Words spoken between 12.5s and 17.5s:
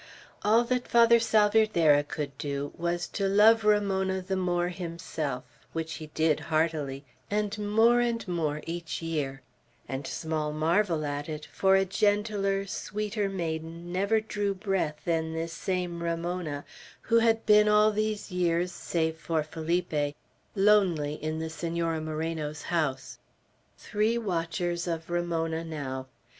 sweeter maiden never drew breath than this same Ramona, who had